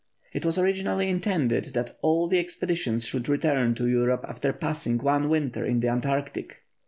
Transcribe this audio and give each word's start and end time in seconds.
It 0.33 0.43
was 0.43 0.57
originally 0.57 1.09
intended 1.09 1.75
that 1.75 1.91
all 2.01 2.27
the 2.27 2.39
expeditions 2.39 3.05
should 3.05 3.29
return 3.29 3.75
to 3.75 3.85
Europe 3.85 4.25
after 4.27 4.51
passing 4.51 4.97
one 4.97 5.29
winter 5.29 5.63
in 5.63 5.79
the 5.79 5.89
Antarctic. 5.89 6.63